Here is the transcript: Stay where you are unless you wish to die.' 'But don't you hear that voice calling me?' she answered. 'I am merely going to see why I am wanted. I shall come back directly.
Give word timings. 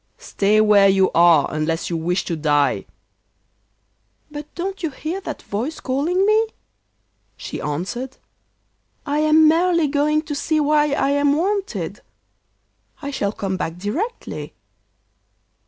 Stay 0.17 0.59
where 0.59 0.89
you 0.89 1.11
are 1.13 1.45
unless 1.51 1.91
you 1.91 1.95
wish 1.95 2.25
to 2.25 2.35
die.' 2.35 2.87
'But 4.31 4.51
don't 4.55 4.81
you 4.81 4.89
hear 4.89 5.21
that 5.21 5.43
voice 5.43 5.79
calling 5.79 6.25
me?' 6.25 6.47
she 7.37 7.61
answered. 7.61 8.17
'I 9.05 9.19
am 9.19 9.47
merely 9.47 9.85
going 9.87 10.23
to 10.23 10.33
see 10.33 10.59
why 10.59 10.93
I 10.93 11.11
am 11.11 11.33
wanted. 11.33 11.99
I 13.03 13.11
shall 13.11 13.31
come 13.31 13.57
back 13.57 13.77
directly. 13.77 14.55